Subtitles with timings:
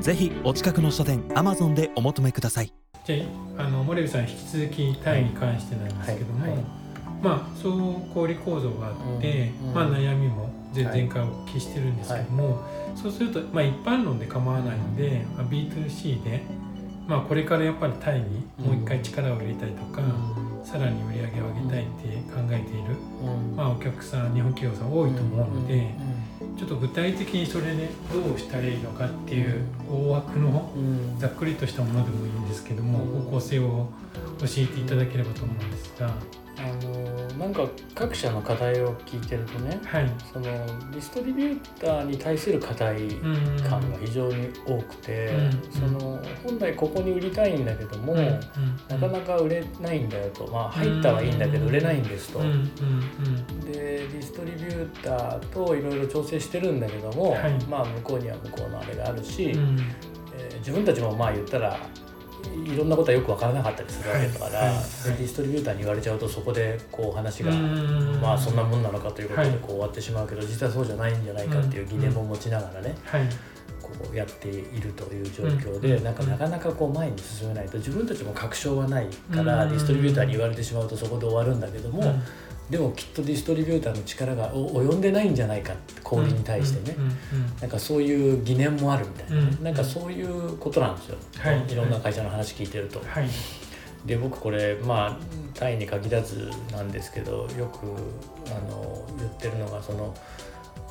[0.00, 2.72] ぜひお近くの書店アマゾンでお求めください。
[3.04, 6.50] じゃああの森部さん引き続きタイに関してなんですけども、はい。
[6.50, 6.64] はい、
[7.22, 7.70] まあ総
[8.14, 16.42] 小売構造があって、うんうん、まあ、悩みも前々回お聞きしてるんですけども、はい、そうすると、まあ、一般論で構わないので、まあ、B2C で、
[17.08, 26.15] まあ、これからやっぱりタイにもう一回力を入れたりとか、うん、さらに売り上げを上げたいって考えている、うん、まあ、お客さん日本企業さん多いと思うので。
[26.56, 30.72] ちょっと具体的にそれでどうしたらいいのかっていう大枠の
[31.18, 33.88] ざっくりとしたものでもいいんですけども、方向性を
[34.40, 36.10] 教えていただければと思うんですが。
[36.58, 43.08] あのなんか各社の課題を聞いてるとね、はい、そのディストリビューターに対する課題
[43.68, 45.44] 感が非常に多くて、うん。
[45.44, 48.20] うん、その本来ここに売りたいんだけども、うん。
[48.20, 48.40] うん、
[48.88, 52.40] なかなか売れないんだよと、まあ、入ったはいいんだけど売れないんですと。
[52.40, 52.46] で
[53.72, 61.78] ディストリビューターといろいろ調整してるんだけども、はい、まあ向こうには向こうのあれがあるし、えー、自分たちもまあ言ったら
[62.54, 72.94] いろんなことはよく分からなかったりするわけだから、はいはい、ディストリビューターに言われちゃうとそこでこう話がまあそんなもんなのかということでこう終わってしまうけど、実はそうじゃないんじゃないかっていう疑念も持ちながらね、
[73.82, 82.02] こうやっているという状況で、なんかなかなかこう前に進めないと自分たちも確証はないからディストリビューターに言われてしまうとそこで終わるんだけども。
[82.70, 85.72] でもきっとディストリビューターの力が及んでないんじゃないか
[86.02, 86.96] 小売に対してね、
[87.60, 92.98] なんかそういう疑念もあるみたいな、ね、なんかそういうことなんですよ、はい、いろんな会社の話聞いてると。
[93.06, 93.28] はい、
[94.04, 95.18] で僕これまあ
[95.54, 97.86] タイに限らずなんですけどよく
[98.50, 100.12] あの言ってるのがその。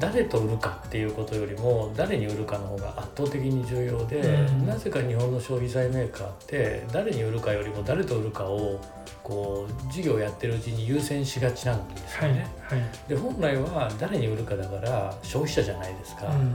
[0.00, 8.80] 誰と売るかっていうことよりも誰に売るかの方が圧倒的に重要で、うん、なぜか日本の消費財メーカーって誰に売るかよりも誰と売るかを
[9.22, 12.46] こう事業をやってるうちに優先しがちなんですよね。
[12.68, 16.26] はいはい、で本来は誰に売るかだから消費者じゃないですか。
[16.26, 16.54] うん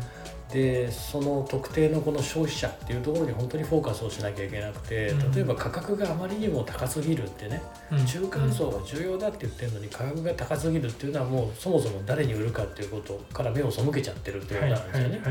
[0.51, 15.21] でその特定のこの消費者っていうところに本当にフォーカスをしなきゃいけなくて、例えば価格があまりにも高すぎるってね、うん、中間層が重要だって言ってるのに価格が高すぎるっていうのはもうそもそも誰に売るかっていうことから目を背けちゃってるっていうことなんですよね。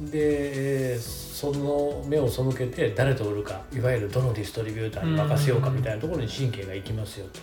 [0.00, 7.40] でその目を背けて誰と売るかいわゆるどのディストリビューターに任せようかみたいなところに神経がいきますよと。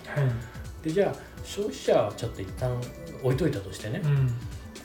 [0.84, 2.80] でじゃあ消費者はちょっと一旦
[3.22, 4.30] 置いといたとしてね、うん、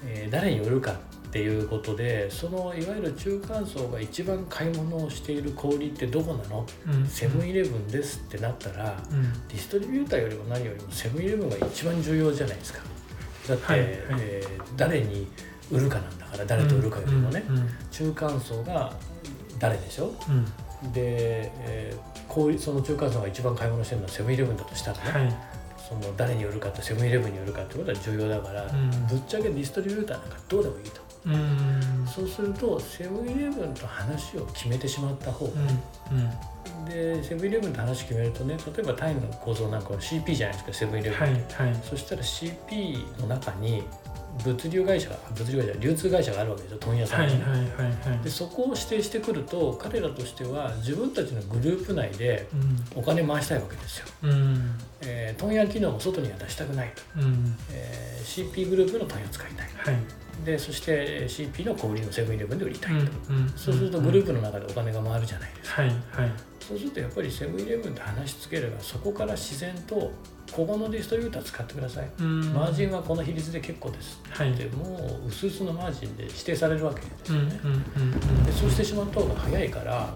[0.08, 0.96] えー、誰に売るかっ
[1.31, 6.66] ていうことでそのいわゆる中間層が一番買い物をしている小売ってどこなの、
[7.07, 12.79] セブンイレブンですってなったら、うん、ディストリビューターよりも何よりもセブンイレブンが一番重要じゃないですか。
[13.47, 15.28] だって、はいはい、えー、誰に
[15.72, 18.94] 売るかなんだから誰と売るかよりもね、うんうん、中間層が
[19.59, 20.13] 誰でしょ、
[20.84, 25.59] うん、で、えー、こうその中間層が一番買い物してるのはセブンイレブンだとしたらね、はい
[25.90, 31.10] その誰に売るかとセブンイレブンに売るかってことは重要だから、うん、ぶっちゃけディストリビューターなんかどうでもいいと。
[32.08, 35.48] そうするとセブンイレブンと話を決めてしまった方。
[35.48, 35.52] が、
[36.12, 41.44] うん、でセブンイレブンと話決めるとね例えばタイの構造なんかは CP じゃないですかセブンイレブンはいはい、
[41.84, 43.84] そしたら CP の中に
[44.46, 52.48] 物流会社が物流会社流通会社があるわけですよ問屋さんに、はいはいはいはい、でそこを指定してくると彼らとしては自分たちのグループ内で
[52.96, 54.72] お金回したいわけですよ、うん。
[55.02, 57.56] えー、問屋機能も外には出したくないと、うん。
[57.72, 60.20] えー、CP グループの問屋使いたい、はい。
[60.46, 66.32] でそして CP の小売りのセブンイレブンで売りたいと、うんうん、そうするとグループの中でお金が回るじゃないですか、はいはい、
[66.69, 70.12] そうするとやっぱりセブンイレブンで話しつければそこから自然と
[70.52, 77.59] ここのディストリビューター使ってください、マージンはこの比率で結構です、はい、でもう薄々のマージンで指定されるわけですよね、
[78.46, 80.14] でそうしてしまった方が早いから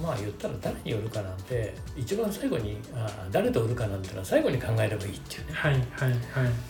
[0.00, 5.52] まあ言ったら誰に売るかなんて一番最後にあ誰と売るかなんてのは最後に考えればいいっていうね。
[5.52, 6.20] はいはいはい。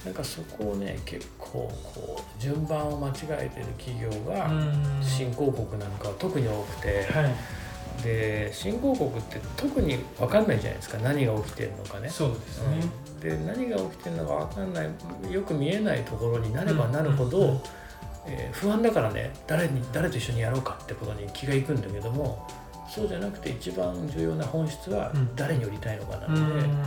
[0.04, 4.50] なんかそこをね結構こう順番を間違えてる企業が
[5.00, 7.34] 新興国なんかは特に多くて、はい、
[8.02, 10.98] で新興国って特に分かんないじゃないですか。
[10.98, 12.08] 何が起きてるのかね。
[12.08, 12.80] そうですね、
[13.12, 15.32] うん、で何が起きてるのか分かんない。
[15.32, 17.44] よく見えないところになればなるほど、うん。
[17.44, 17.50] うん。
[17.52, 17.60] うん
[18.26, 22.46] えー、不安だからね誰に誰と一緒にやろうかってことに気がいくんだけども
[22.88, 26.82] そうじゃなくて一番重要な本質は誰に売りたいのかなので、うん、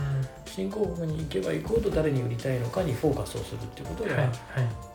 [0.46, 4.20] 新興国に行けば行くほど誰に売りたいのかにフォーカスをするっていうことが、はい。
[4.20, 4.30] はい、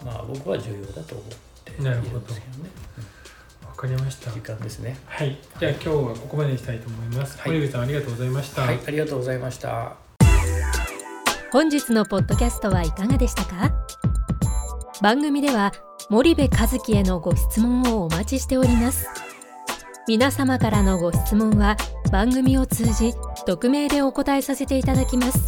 [0.06, 1.27] まあ、僕は重要だと思っ
[1.63, 2.69] ているんですけどね。
[3.00, 3.23] わ
[3.74, 4.31] わかりました。
[4.31, 4.98] 時間ですね。
[5.08, 5.38] はい。
[5.60, 8.62] じゃあ今日はここまでにしたいと思います、はい、森口さんありがとうございました。
[8.62, 9.96] はいありがとうございました。
[11.52, 13.74] 本日のポッドキャストはいかがでしたか？
[15.02, 15.74] 番組では
[16.10, 19.08] 森部和樹へのご質問をお待ちしております。
[20.08, 21.75] 皆様からのご質問は
[22.12, 23.14] 番組を通じ
[23.46, 25.40] 匿名でお答えさせていただきます。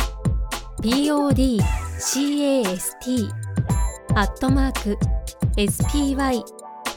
[0.82, 3.30] podcast
[4.16, 4.98] アットマーク